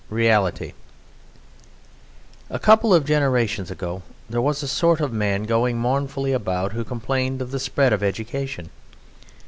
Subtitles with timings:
[0.09, 0.73] Reality
[2.49, 6.83] A couple of generations ago there was a sort of man going mournfully about who
[6.83, 8.71] complained of the spread of education.